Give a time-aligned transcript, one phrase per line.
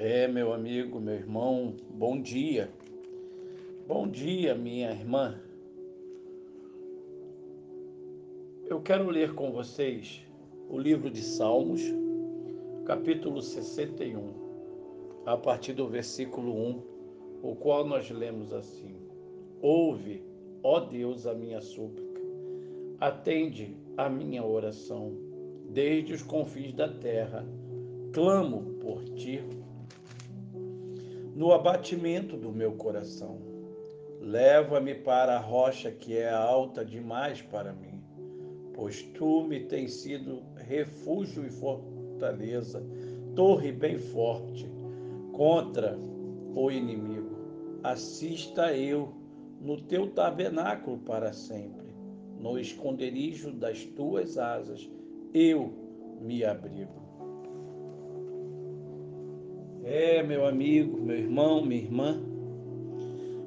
[0.00, 2.70] É, meu amigo, meu irmão, bom dia.
[3.84, 5.40] Bom dia, minha irmã.
[8.66, 10.24] Eu quero ler com vocês
[10.70, 11.82] o livro de Salmos,
[12.84, 14.34] capítulo 61,
[15.26, 16.82] a partir do versículo 1,
[17.42, 18.94] o qual nós lemos assim:
[19.60, 20.22] Ouve,
[20.62, 22.20] ó Deus, a minha súplica,
[23.00, 25.12] atende a minha oração,
[25.68, 27.44] desde os confins da terra,
[28.12, 29.57] clamo por ti
[31.38, 33.38] no abatimento do meu coração.
[34.20, 38.02] Leva-me para a rocha que é alta demais para mim,
[38.74, 42.84] pois tu me tens sido refúgio e fortaleza,
[43.36, 44.68] torre bem forte
[45.32, 45.96] contra
[46.56, 47.38] o inimigo.
[47.84, 49.14] Assista eu
[49.60, 51.94] no teu tabernáculo para sempre,
[52.36, 54.90] no esconderijo das tuas asas,
[55.32, 55.72] eu
[56.20, 57.07] me abrigo.
[59.90, 62.20] É, meu amigo, meu irmão, minha irmã,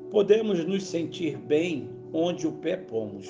[0.09, 3.29] podemos nos sentir bem onde o pé pomos,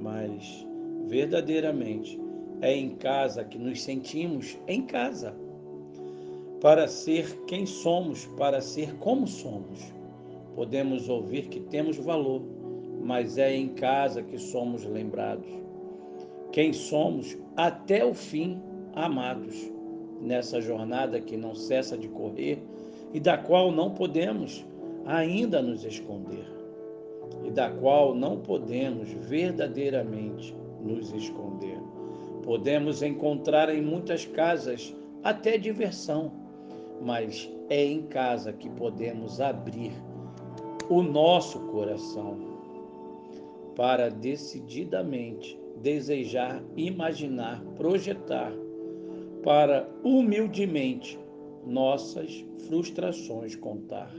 [0.00, 0.66] mas
[1.06, 2.18] verdadeiramente
[2.62, 5.36] é em casa que nos sentimos em casa.
[6.58, 9.92] Para ser quem somos, para ser como somos.
[10.54, 12.40] Podemos ouvir que temos valor,
[13.04, 15.50] mas é em casa que somos lembrados.
[16.50, 18.58] Quem somos até o fim,
[18.94, 19.76] amados
[20.20, 22.62] nessa jornada que não cessa de correr
[23.12, 24.64] e da qual não podemos
[25.06, 26.44] ainda nos esconder,
[27.44, 31.78] e da qual não podemos verdadeiramente nos esconder.
[32.42, 36.30] Podemos encontrar em muitas casas até diversão,
[37.00, 39.92] mas é em casa que podemos abrir
[40.88, 42.36] o nosso coração
[43.74, 48.52] para decididamente desejar, imaginar, projetar
[49.42, 51.18] para humildemente
[51.66, 54.12] nossas frustrações contar.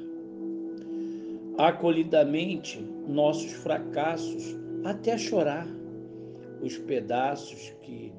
[1.57, 5.67] Acolhidamente nossos fracassos, até chorar,
[6.61, 8.13] os pedaços que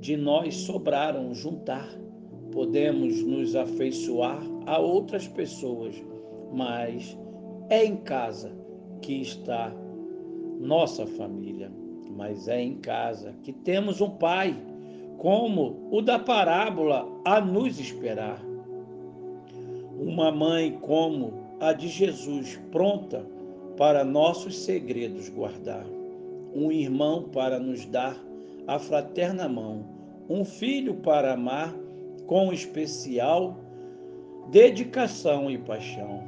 [0.00, 1.88] de nós sobraram juntar.
[2.52, 5.94] Podemos nos afeiçoar a outras pessoas,
[6.52, 7.18] mas
[7.68, 8.52] é em casa
[9.02, 9.74] que está
[10.60, 11.70] nossa família,
[12.16, 14.56] mas é em casa que temos um pai
[15.18, 18.40] como o da parábola a nos esperar.
[20.00, 23.26] Uma mãe como a de Jesus, pronta
[23.76, 25.84] para nossos segredos guardar.
[26.54, 28.16] Um irmão para nos dar
[28.66, 29.84] a fraterna mão.
[30.30, 31.74] Um filho para amar
[32.26, 33.56] com especial
[34.50, 36.22] dedicação e paixão.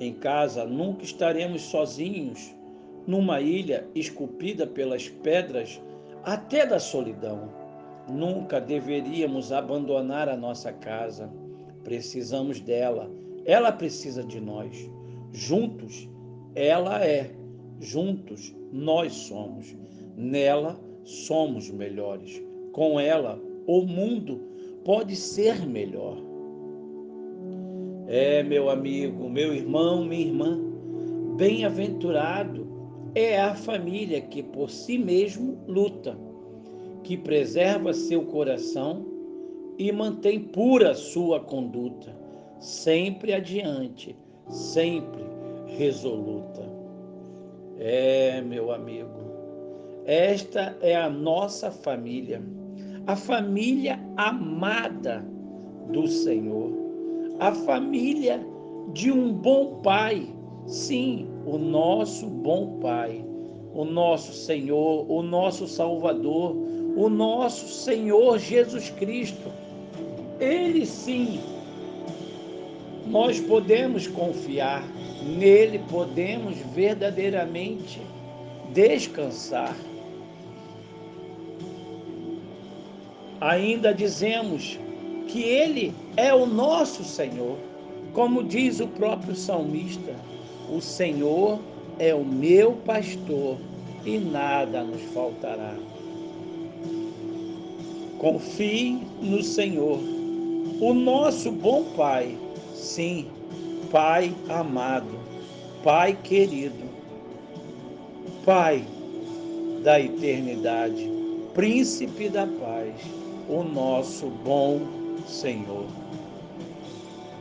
[0.00, 2.54] Em casa nunca estaremos sozinhos,
[3.06, 5.80] numa ilha esculpida pelas pedras
[6.24, 7.50] até da solidão.
[8.08, 11.30] Nunca deveríamos abandonar a nossa casa.
[11.84, 13.10] Precisamos dela,
[13.44, 14.90] ela precisa de nós.
[15.32, 16.08] Juntos,
[16.54, 17.30] ela é.
[17.80, 19.76] Juntos, nós somos.
[20.16, 22.42] Nela, somos melhores.
[22.72, 24.40] Com ela, o mundo
[24.84, 26.16] pode ser melhor.
[28.06, 30.58] É, meu amigo, meu irmão, minha irmã,
[31.36, 32.67] bem-aventurado
[33.20, 36.18] é a família que por si mesmo luta,
[37.02, 39.06] que preserva seu coração
[39.78, 42.14] e mantém pura sua conduta,
[42.60, 44.16] sempre adiante,
[44.48, 45.22] sempre
[45.66, 46.62] resoluta.
[47.78, 49.08] É, meu amigo,
[50.04, 52.42] esta é a nossa família,
[53.06, 55.24] a família amada
[55.92, 56.72] do Senhor,
[57.38, 58.44] a família
[58.92, 60.34] de um bom pai
[60.68, 63.24] Sim, o nosso bom Pai,
[63.72, 66.54] o nosso Senhor, o nosso Salvador,
[66.94, 69.50] o nosso Senhor Jesus Cristo.
[70.38, 71.40] Ele sim,
[73.06, 74.84] nós podemos confiar,
[75.38, 78.00] nele podemos verdadeiramente
[78.74, 79.74] descansar.
[83.40, 84.78] Ainda dizemos
[85.28, 87.56] que ele é o nosso Senhor,
[88.12, 90.14] como diz o próprio salmista.
[90.70, 91.58] O Senhor
[91.98, 93.56] é o meu pastor
[94.04, 95.74] e nada nos faltará.
[98.18, 99.98] Confie no Senhor,
[100.80, 102.36] o nosso bom Pai,
[102.74, 103.26] sim,
[103.90, 105.18] Pai amado,
[105.82, 106.84] Pai querido,
[108.44, 108.84] Pai
[109.82, 111.08] da eternidade,
[111.54, 112.94] Príncipe da paz,
[113.48, 114.80] o nosso bom
[115.26, 115.86] Senhor.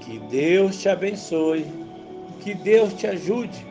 [0.02, 1.66] Que Deus te abençoe
[2.40, 3.66] que Deus te ajude